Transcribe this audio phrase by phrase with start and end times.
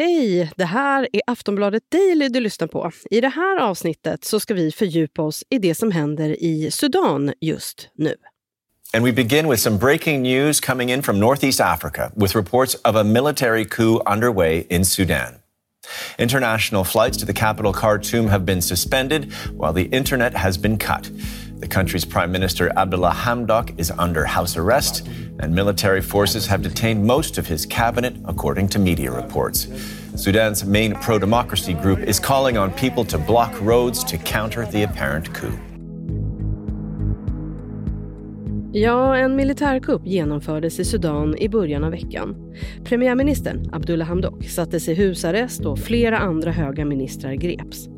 [0.00, 0.50] Hej!
[0.56, 2.90] Det här är Aftonbladet Daily du lyssnar på.
[3.10, 7.32] I det här avsnittet så ska vi fördjupa oss i det som händer i Sudan
[7.40, 8.14] just nu.
[8.94, 12.96] And we begin with some breaking news coming in from Northeast Africa with reports of
[12.96, 15.34] a military coup underway in Sudan.
[16.18, 21.10] International flights to the capital Khartoum have been suspended while the internet has been cut.
[21.60, 25.08] The country's Prime Minister Abdullah Hamdok is under house arrest,
[25.40, 29.66] and military forces have detained most of his cabinet, according to media reports.
[30.14, 34.84] Sudan's main pro democracy group is calling on people to block roads to counter the
[34.84, 35.58] apparent coup.
[38.72, 42.36] Ja, en militärkupp genomfördes i Sudan i början av veckan.
[42.84, 47.88] Premiärministern Abdullah Hamdok sattes i husarrest och flera andra höga ministrar greps.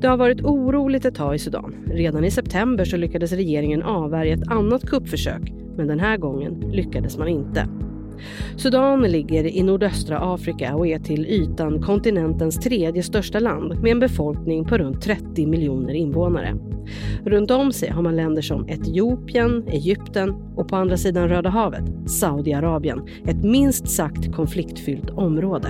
[0.00, 1.74] Det har varit oroligt ett tag i Sudan.
[1.86, 7.18] Redan i september så lyckades regeringen avvärja ett annat kuppförsök, men den här gången lyckades
[7.18, 7.68] man inte.
[8.56, 14.00] Sudan ligger i nordöstra Afrika och är till ytan kontinentens tredje största land med en
[14.00, 16.56] befolkning på runt 30 miljoner invånare.
[17.24, 22.10] Runt om sig har man länder som Etiopien, Egypten och på andra sidan Röda havet,
[22.10, 23.02] Saudiarabien.
[23.26, 25.68] Ett minst sagt konfliktfyllt område.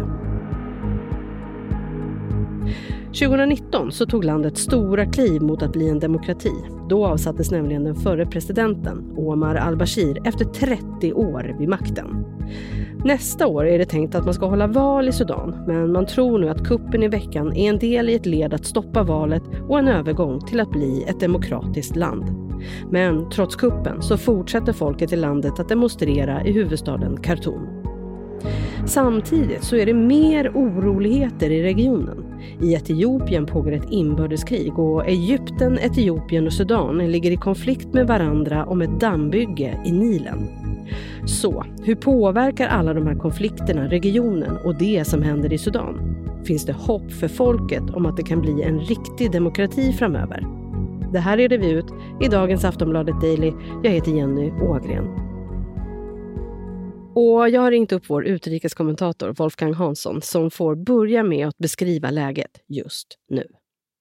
[3.13, 6.53] 2019 så tog landet stora kliv mot att bli en demokrati.
[6.89, 12.25] Då avsattes nämligen den förre presidenten Omar al-Bashir efter 30 år vid makten.
[13.05, 16.39] Nästa år är det tänkt att man ska hålla val i Sudan men man tror
[16.39, 19.79] nu att kuppen i veckan är en del i ett led att stoppa valet och
[19.79, 22.25] en övergång till att bli ett demokratiskt land.
[22.91, 27.67] Men trots kuppen så fortsätter folket i landet att demonstrera i huvudstaden Khartoum.
[28.87, 32.30] Samtidigt så är det mer oroligheter i regionen.
[32.63, 38.67] I Etiopien pågår ett inbördeskrig och Egypten, Etiopien och Sudan ligger i konflikt med varandra
[38.67, 40.49] om ett dammbygge i Nilen.
[41.25, 46.17] Så, hur påverkar alla de här konflikterna regionen och det som händer i Sudan?
[46.45, 50.47] Finns det hopp för folket om att det kan bli en riktig demokrati framöver?
[51.13, 51.87] Det här reder vi ut
[52.21, 53.53] i dagens Aftonbladet Daily.
[53.83, 55.30] Jag heter Jenny Ågren.
[57.21, 62.11] Och jag har ringt upp vår utrikeskommentator Wolfgang Hansson som får börja med att beskriva
[62.11, 63.47] läget just nu.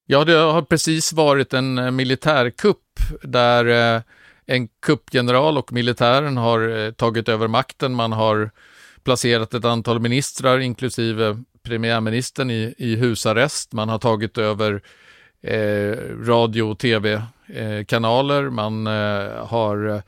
[0.06, 2.86] Ja, det har precis varit en eh, militärkupp
[3.24, 4.02] där eh,
[4.46, 7.94] en kuppgeneral och militären har eh, tagit över makten.
[7.94, 8.52] Man har
[9.04, 13.74] placerat ett antal ministrar, inklusive premiärministern, i, i husarrest.
[13.74, 14.82] Man har tagit över
[15.42, 18.50] eh, radio och tv-kanaler.
[18.50, 20.02] Man eh, har Eh,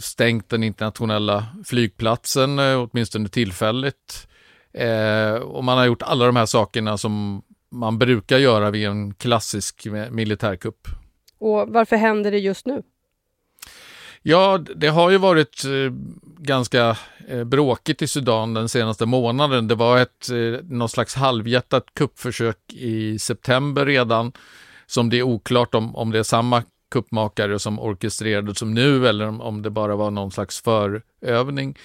[0.00, 4.28] stängt den internationella flygplatsen, eh, åtminstone tillfälligt.
[4.72, 9.14] Eh, och man har gjort alla de här sakerna som man brukar göra vid en
[9.14, 10.88] klassisk militärkupp.
[11.38, 12.82] Och varför händer det just nu?
[14.22, 15.62] Ja, det har ju varit
[16.38, 16.96] ganska
[17.46, 19.68] bråkigt i Sudan den senaste månaden.
[19.68, 20.28] Det var ett
[20.62, 24.32] någon slags halvhjärtat kuppförsök i september redan
[24.86, 26.62] som det är oklart om, om det är samma
[26.94, 31.78] kuppmakare som orkestrerade som nu eller om, det bara var någon slags förövning.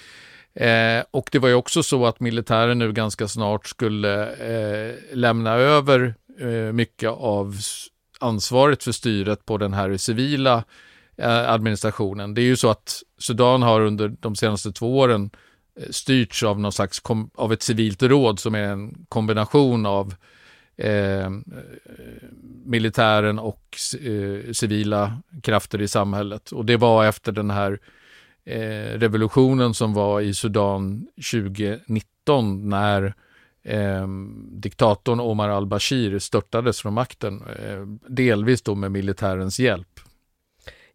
[0.54, 5.54] Eh, och det var ju också så att militären nu ganska snart skulle eh, lämna
[5.54, 7.56] över eh, mycket av
[8.20, 10.64] ansvaret för styret på den här civila
[11.16, 12.34] eh, administrationen.
[12.34, 15.30] Det är ju så att Sudan har under de senaste två åren
[15.80, 17.02] eh, styrts av någon slags
[17.34, 20.14] av ett civilt råd som är en kombination av
[20.80, 21.30] eh,
[22.64, 26.52] militären och eh, civila krafter i samhället.
[26.52, 27.78] Och det var efter den här
[28.44, 33.14] eh, revolutionen som var i Sudan 2019 när
[33.62, 34.06] eh,
[34.50, 40.00] diktatorn Omar al-Bashir störtades från makten, eh, delvis då med militärens hjälp.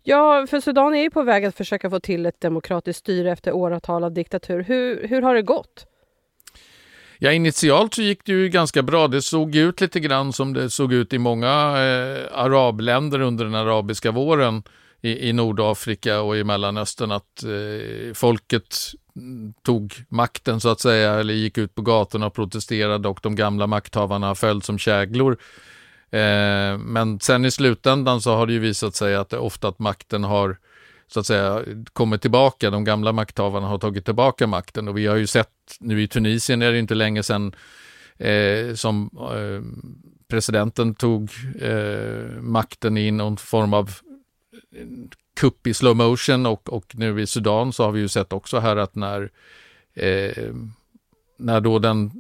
[0.08, 3.52] Ja, för Sudan är ju på väg att försöka få till ett demokratiskt styre efter
[3.52, 4.64] åratal av diktatur.
[4.64, 5.88] Hur, hur har det gått?
[7.20, 9.08] Ja, initialt så gick det ju ganska bra.
[9.08, 13.56] Det såg ut lite grann som det såg ut i många eh, arabländer under den
[13.56, 14.64] arabiska våren
[15.02, 18.76] i, i Nordafrika och i Mellanöstern att eh, folket
[19.16, 23.36] mm, tog makten så att säga eller gick ut på gatorna och protesterade och de
[23.36, 25.38] gamla makthavarna föll som käglor.
[26.12, 29.80] Eh, men sen i slutändan så har det ju visat sig att det ofta att
[29.80, 30.58] makten har
[31.08, 31.64] så att säga
[31.94, 32.70] kommer tillbaka.
[32.70, 35.50] De gamla makthavarna har tagit tillbaka makten och vi har ju sett
[35.80, 37.56] nu i Tunisien är det inte länge sedan
[38.18, 39.62] eh, som eh,
[40.28, 41.30] presidenten tog
[41.62, 43.90] eh, makten i någon form av
[44.76, 44.88] eh,
[45.36, 48.60] kupp i slow motion och, och nu i Sudan så har vi ju sett också
[48.60, 49.32] här att när,
[49.94, 50.54] eh,
[51.38, 52.12] när då den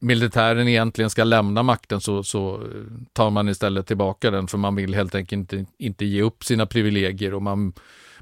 [0.00, 4.74] militären egentligen ska lämna makten så, så eh, tar man istället tillbaka den för man
[4.74, 7.72] vill helt enkelt inte, inte ge upp sina privilegier och man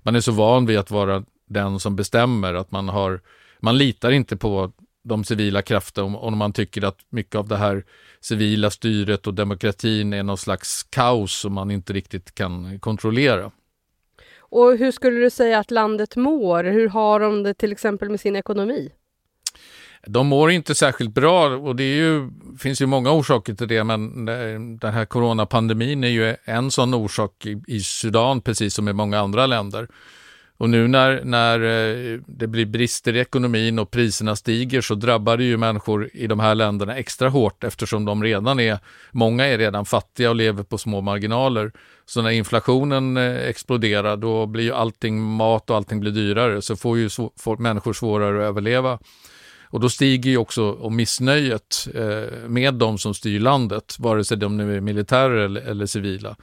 [0.08, 3.20] man är så van vid att vara den som bestämmer att man har
[3.60, 4.72] man litar inte på
[5.04, 7.84] de civila krafterna om man tycker att mycket av det här
[8.20, 13.50] civila styret och demokratin är någon slags kaos som man inte riktigt kan kontrollera.
[14.38, 16.64] Och hur skulle du säga att landet mår?
[16.64, 18.92] Hur har de det till exempel med sin ekonomi?
[20.08, 24.28] De mår inte särskilt bra och det ju, finns ju många orsaker till det, men
[24.28, 28.92] eh, den här coronapandemin är ju en sån orsak i, i Sudan, precis som i
[28.92, 29.88] många andra länder.
[30.58, 35.36] Och nu när, när eh, det blir brister i ekonomin och priserna stiger så drabbar
[35.36, 38.78] det ju människor i de här länderna extra hårt eftersom de redan är,
[39.12, 41.72] många är redan fattiga och lever på små marginaler.
[42.06, 46.76] Så när inflationen eh, exploderar då blir ju allting, mat och allting blir dyrare så
[46.76, 47.08] får ju
[47.38, 48.98] får människor svårare att överleva.
[49.70, 54.56] Och då stiger ju också missnöjet eh, med de som styr landet, vare sig de
[54.56, 56.36] nu är militärer eller, eller civila.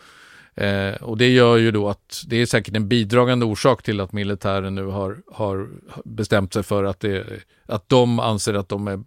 [0.56, 4.12] Eh, och det gör ju då att det är säkert en bidragande orsak till att
[4.12, 5.70] militären nu har, har
[6.06, 7.26] bestämt sig för att, det,
[7.66, 9.04] att de anser att de är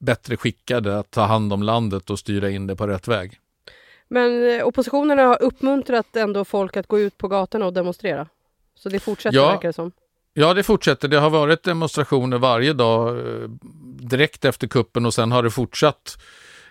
[0.00, 3.38] bättre skickade att ta hand om landet och styra in det på rätt väg.
[4.08, 8.28] Men eh, oppositionen har uppmuntrat ändå folk att gå ut på gatorna och demonstrera?
[8.74, 9.92] Så det fortsätter ja, verkar det som?
[10.34, 11.08] Ja, det fortsätter.
[11.08, 13.48] Det har varit demonstrationer varje dag eh,
[14.00, 16.18] direkt efter kuppen och sen har det fortsatt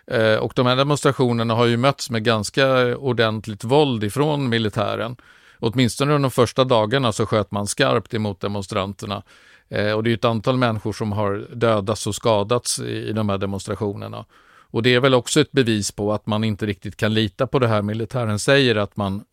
[0.08, 5.16] eh, och de här demonstrationerna har ju mötts med ganska ordentligt våld ifrån militären.
[5.60, 9.24] Åtminstone under de första dagarna så sköt man skarpt emot demonstranterna.
[9.70, 13.38] Eh, och det är ett antal människor som har dödats och skadats i de här
[13.38, 14.26] demonstrationerna.
[14.72, 17.60] Och det är väl också ett bevis på att man inte riktigt kan lita på
[17.60, 19.24] det här militären säger, att man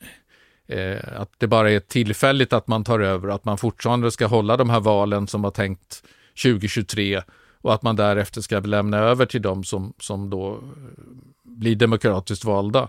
[0.68, 4.56] eh, att det bara är tillfälligt att man tar över, att man fortfarande ska hålla
[4.56, 6.02] de här valen som var tänkt
[6.42, 7.22] 2023
[7.60, 10.58] och att man därefter ska lämna över till dem som, som då eh,
[11.42, 12.88] blir demokratiskt valda.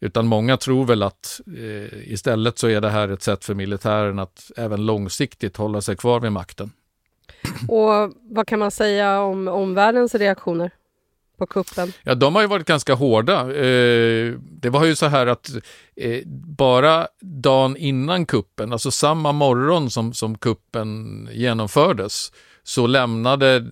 [0.00, 4.18] Utan många tror väl att eh, istället så är det här ett sätt för militären
[4.18, 6.72] att även långsiktigt hålla sig kvar vid makten.
[7.68, 10.70] Och vad kan man säga om omvärldens reaktioner?
[11.38, 11.92] På kuppen?
[12.02, 13.40] Ja, de har ju varit ganska hårda.
[13.40, 15.50] Eh, det var ju så här att
[15.96, 16.22] eh,
[16.58, 22.32] bara dagen innan kuppen, alltså samma morgon som, som kuppen genomfördes,
[22.62, 23.66] så lämnade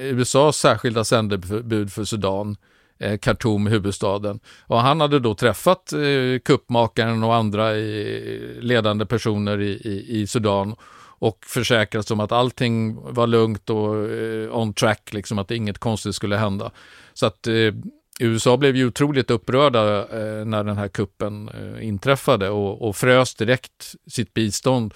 [0.00, 2.56] USAs särskilda sändebud för Sudan
[2.98, 4.40] eh, Khartoum, huvudstaden.
[4.66, 10.26] Och han hade då träffat eh, kuppmakaren och andra i, ledande personer i, i, i
[10.26, 10.76] Sudan
[11.22, 16.14] och försäkrat om att allting var lugnt och eh, on track, liksom att inget konstigt
[16.14, 16.70] skulle hända.
[17.12, 17.74] Så att eh,
[18.20, 23.34] USA blev ju otroligt upprörda eh, när den här kuppen eh, inträffade och, och frös
[23.34, 24.94] direkt sitt bistånd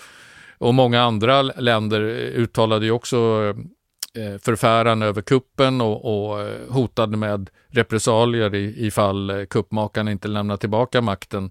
[0.58, 3.17] och många andra länder eh, uttalade ju också
[4.14, 10.29] eh, förfäran över kuppen och, och eh, hotade med repressalier i, ifall eh, kuppmakarna inte
[10.29, 11.50] lämnar tillbaka makten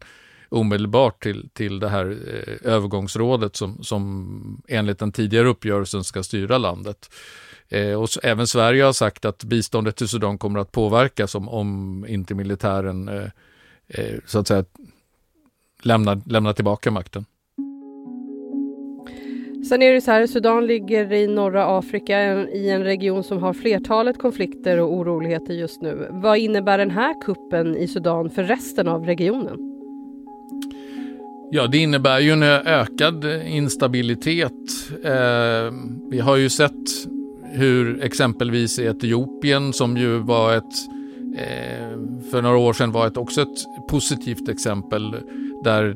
[0.55, 6.57] omedelbart till, till det här eh, övergångsrådet som, som enligt den tidigare uppgörelsen ska styra
[6.57, 7.09] landet.
[7.69, 11.49] Eh, och så, även Sverige har sagt att biståndet till Sudan kommer att påverkas om,
[11.49, 13.29] om inte militären eh,
[13.87, 14.65] eh, så att säga
[15.81, 17.25] lämnar, lämnar tillbaka makten.
[19.69, 23.53] Sen är det så här, Sudan ligger i norra Afrika i en region som har
[23.53, 26.07] flertalet konflikter och oroligheter just nu.
[26.11, 29.74] Vad innebär den här kuppen i Sudan för resten av regionen?
[31.51, 34.51] Ja, det innebär ju en ökad instabilitet.
[35.03, 35.73] Eh,
[36.09, 36.71] vi har ju sett
[37.53, 40.63] hur exempelvis Etiopien, som ju var ett
[41.37, 41.99] eh,
[42.31, 45.15] för några år sedan var ett, också ett positivt exempel
[45.63, 45.95] där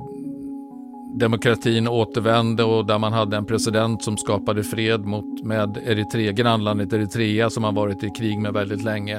[1.19, 6.93] demokratin återvände och där man hade en president som skapade fred mot, med Eritrea, grannlandet
[6.93, 9.15] Eritrea som har varit i krig med väldigt länge.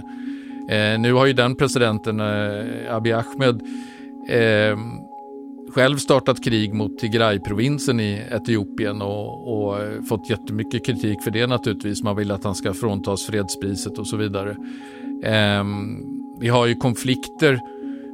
[0.70, 3.62] Eh, nu har ju den presidenten, eh, Abiy Ahmed,
[4.28, 4.78] eh,
[5.74, 11.46] själv startat krig mot Tigray-provinsen i Etiopien och, och eh, fått jättemycket kritik för det
[11.46, 12.02] naturligtvis.
[12.02, 14.56] Man vill att han ska fråntas fredspriset och så vidare.
[15.22, 15.64] Eh,
[16.40, 17.60] vi har ju konflikter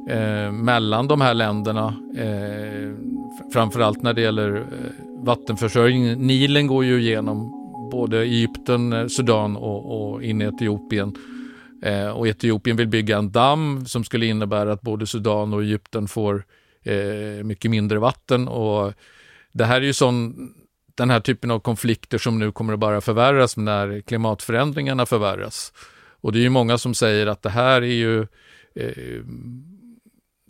[0.09, 1.93] eh, mellan de här länderna.
[2.17, 2.93] Eh,
[3.53, 5.25] framförallt när det gäller vattenförsörjningen.
[5.25, 6.27] vattenförsörjning.
[6.27, 7.53] Nilen går ju igenom
[7.91, 11.15] både Egypten, eh, Sudan och, och in i Etiopien.
[11.81, 16.07] Eh, och Etiopien vill bygga en damm som skulle innebära att både Sudan och Egypten
[16.07, 16.43] får
[16.87, 18.47] eh, mycket mindre vatten.
[18.47, 18.93] Och
[19.51, 20.35] det här är ju sån,
[20.95, 25.73] den här typen av konflikter som nu kommer att bara förvärras när klimatförändringarna förvärras.
[26.21, 28.21] Och det är ju många som säger att det här är ju
[28.75, 29.23] eh,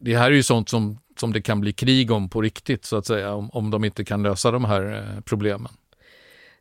[0.01, 2.98] det här är ju sånt som, som det kan bli krig om på riktigt, så
[2.98, 5.72] att säga, om, om de inte kan lösa de här eh, problemen.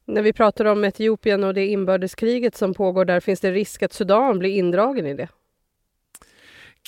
[0.05, 3.93] När vi pratar om Etiopien och det inbördeskriget som pågår där, finns det risk att
[3.93, 5.29] Sudan blir indragen i det?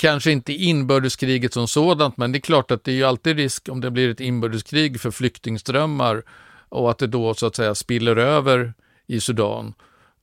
[0.00, 3.68] Kanske inte inbördeskriget som sådant, men det är klart att det är ju alltid risk
[3.68, 6.22] om det blir ett inbördeskrig för flyktingströmmar
[6.68, 8.74] och att det då så att säga spiller över
[9.06, 9.74] i Sudan.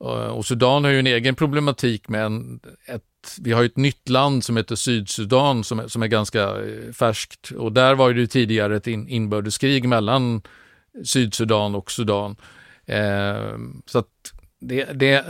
[0.03, 3.03] Eh, och Sudan har ju en egen problematik med en, ett
[3.41, 7.51] vi har ju ett nytt land som heter Sydsudan som, som är ganska eh, färskt
[7.51, 10.41] och där var det tidigare ett in, inbördeskrig mellan
[11.03, 12.36] Sydsudan och Sudan.
[12.86, 15.25] Eh, så att det, det,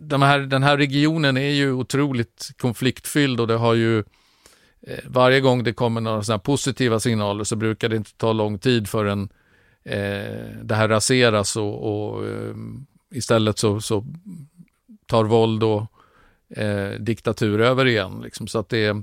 [0.00, 3.98] de här, den här regionen är ju otroligt konfliktfylld och det har ju
[4.86, 8.58] eh, varje gång det kommer några sådana positiva signaler så brukar det inte ta lång
[8.58, 9.28] tid förrän
[9.84, 12.54] eh, det här raseras och, och eh,
[13.10, 14.04] istället så, så
[15.06, 15.82] tar våld och
[16.56, 18.20] eh, diktatur över igen.
[18.24, 18.46] Liksom.
[18.46, 18.94] Så att det, eh,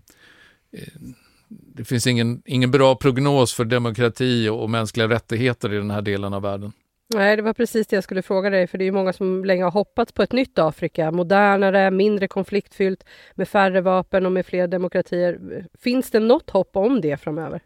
[1.50, 6.02] det finns ingen, ingen bra prognos för demokrati och, och mänskliga rättigheter i den här
[6.02, 6.72] delen av världen.
[7.08, 9.64] Nej, det var precis det jag skulle fråga dig, för det är många som länge
[9.64, 13.04] har hoppats på ett nytt Afrika, modernare, mindre konfliktfyllt,
[13.36, 15.40] med färre vapen och med fler demokratier.
[15.80, 17.62] Finns det något hopp om det framöver?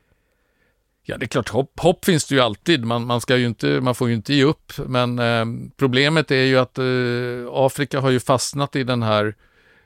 [1.03, 2.85] Ja, det är klart, hopp, hopp finns det ju alltid.
[2.85, 5.45] Man, man, ska ju inte, man får ju inte ge upp, men eh,
[5.77, 6.85] problemet är ju att eh,
[7.49, 9.35] Afrika har ju fastnat i den här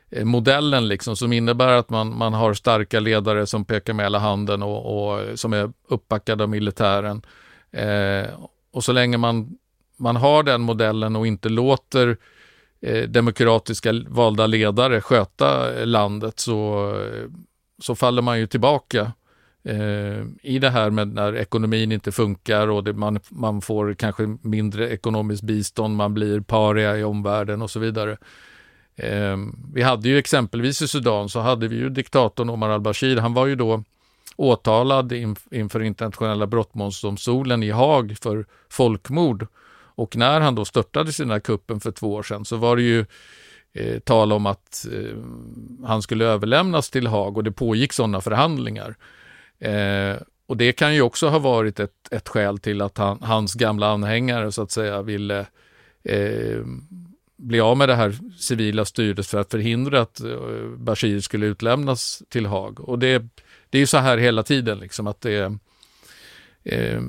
[0.10, 4.20] Eh, modellen liksom, som innebär att man, man har starka ledare som pekar med hela
[4.20, 7.22] handen och, och som är uppbackade av militären.
[7.72, 8.26] Eh,
[8.76, 9.58] och så länge man,
[9.98, 12.18] man har den modellen och inte låter
[12.82, 17.30] eh, demokratiska valda ledare sköta eh, landet så, eh,
[17.82, 19.12] så faller man ju tillbaka
[19.64, 24.38] eh, i det här med när ekonomin inte funkar och det, man, man får kanske
[24.42, 28.18] mindre ekonomiskt bistånd, man blir paria i omvärlden och så vidare.
[28.96, 29.38] Eh,
[29.74, 33.18] vi hade ju exempelvis i Sudan så hade vi ju diktatorn Omar al-Bashir.
[33.18, 33.84] Han var ju då
[34.36, 35.12] åtalad
[35.52, 39.48] inför internationella brottmålsdomstolen i Haag för folkmord.
[39.96, 42.76] Och när han då störtades i den här kuppen för två år sedan så var
[42.76, 43.06] det ju
[43.74, 45.18] eh, tal om att eh,
[45.86, 48.96] han skulle överlämnas till Haag och det pågick sådana förhandlingar.
[49.60, 50.16] Eh,
[50.48, 53.88] och det kan ju också ha varit ett, ett skäl till att han, hans gamla
[53.88, 55.46] anhängare så att säga ville
[56.04, 56.60] eh,
[57.38, 62.24] bli av med det här civila styret för att förhindra att eh, Bashir skulle utlämnas
[62.30, 62.80] till Haag.
[62.80, 63.24] Och det,
[63.70, 65.58] det är ju så här hela tiden, liksom, att det är
[66.64, 67.02] eh,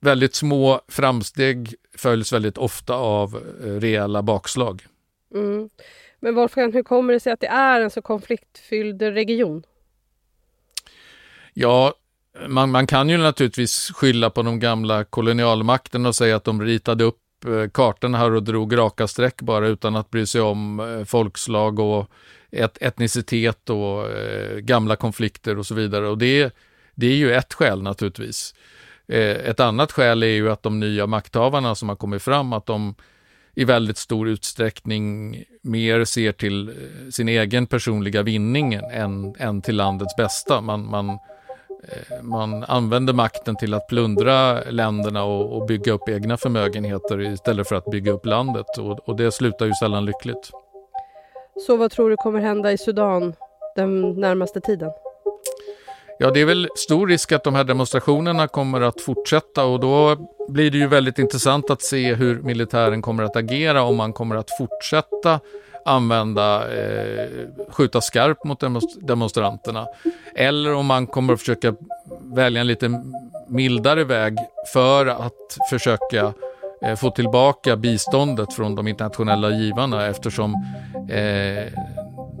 [0.00, 4.86] väldigt små framsteg följs väldigt ofta av eh, rejäla bakslag.
[5.34, 5.70] Mm.
[6.20, 9.62] Men Wolfgang, hur kommer det sig att det är en så konfliktfylld region?
[11.52, 11.94] Ja,
[12.48, 17.04] man, man kan ju naturligtvis skylla på de gamla kolonialmakterna och säga att de ritade
[17.04, 21.04] upp Eh, kartorna här och drog raka streck bara utan att bry sig om eh,
[21.04, 22.10] folkslag och
[22.56, 26.08] et etnicitet och eh, gamla konflikter och så vidare.
[26.08, 26.54] Och det,
[26.94, 28.54] det är ju ett skäl naturligtvis.
[29.08, 32.66] Eh, ett annat skäl är ju att de nya makthavarna som har kommit fram, att
[32.66, 32.94] de
[33.54, 36.74] i väldigt stor utsträckning mer ser till eh,
[37.10, 40.60] sin egen personliga vinning än, än till landets bästa.
[40.60, 46.36] Man, man eh, man använder makten till att plundra länderna och, och, bygga upp egna
[46.36, 50.50] förmögenheter istället för att bygga upp landet och, och det slutar ju sällan lyckligt.
[51.58, 53.34] Så vad tror du kommer hända i Sudan
[53.76, 54.90] den närmaste tiden?
[56.18, 60.16] Ja, det är väl stor risk att de här demonstrationerna kommer att fortsätta och då
[60.48, 64.36] blir det ju väldigt intressant att se hur militären kommer att agera om man kommer
[64.36, 65.40] att fortsätta
[65.84, 67.28] använda, eh,
[67.68, 68.60] skjuta skarpt mot
[69.00, 69.86] demonstranterna.
[70.34, 71.74] Eller om man kommer att försöka
[72.22, 73.02] välja en lite
[73.48, 74.38] mildare väg
[74.72, 76.32] för att försöka eh,
[76.86, 80.54] Eh, få tillbaka biståndet från de internationella givarna eftersom
[81.08, 81.72] eh,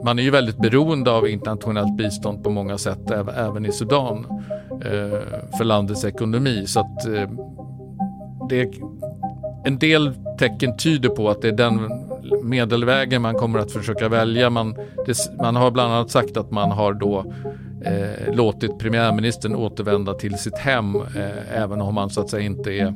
[0.04, 4.26] man är ju väldigt beroende av internationellt bistånd på många sätt, även i Sudan,
[4.70, 5.20] eh,
[5.58, 6.66] för landets ekonomi.
[6.66, 7.30] Så att eh,
[8.48, 8.70] det,
[9.64, 11.90] en del tecken tyder på att det är den
[12.42, 14.50] medelvägen man kommer att försöka välja.
[14.50, 14.76] Man,
[15.06, 17.24] det, man har bland annat sagt att man har då
[17.84, 22.72] eh, låtit premiärministern återvända till sitt hem eh, även om han så att säga inte
[22.72, 22.94] är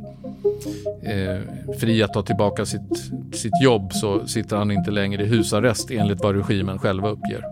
[1.02, 1.40] eh,
[1.78, 2.96] fri att ta tillbaka sitt,
[3.32, 7.44] sitt jobb så sitter han inte längre i husarrest enligt vad regimen själva uppger.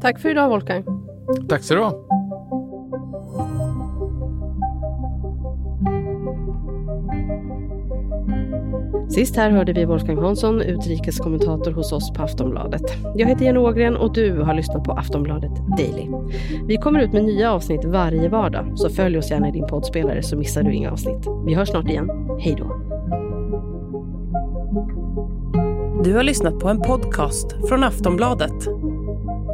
[0.00, 0.84] Tack för idag Wolfgang.
[1.48, 2.17] Tack så du ha.
[9.18, 12.82] Sist här hörde vi Wolfgang Hansson, utrikeskommentator hos oss på Aftonbladet.
[13.16, 16.08] Jag heter Jenny Ågren och du har lyssnat på Aftonbladet Daily.
[16.66, 20.22] Vi kommer ut med nya avsnitt varje vardag, så följ oss gärna i din poddspelare
[20.22, 21.26] så missar du inga avsnitt.
[21.46, 22.10] Vi hörs snart igen.
[22.40, 22.76] Hej då!
[26.04, 28.68] Du har lyssnat på en podcast från Aftonbladet.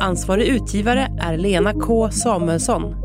[0.03, 3.04] Ansvarig utgivare är Lena K Samuelsson.